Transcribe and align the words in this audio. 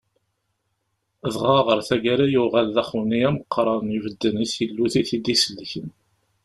Dɣa 1.33 1.59
ɣer 1.67 1.79
tagara 1.87 2.25
yuɣal 2.33 2.67
d 2.75 2.77
axewni 2.81 3.19
ameqqran 3.29 3.93
ibedden 3.97 4.35
i 4.43 4.45
tillut 4.53 4.93
i 5.01 5.03
t-id-isellken. 5.07 5.89